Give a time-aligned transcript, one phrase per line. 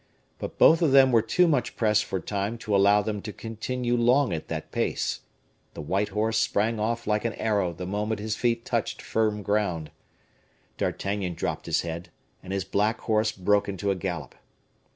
[0.39, 3.95] But both of them were too much pressed for time to allow them to continue
[3.95, 5.19] long at that pace.
[5.75, 9.91] The white horse sprang off like an arrow the moment his feet touched firm ground.
[10.77, 12.09] D'Artagnan dropped his head,
[12.41, 14.33] and his black horse broke into a gallop.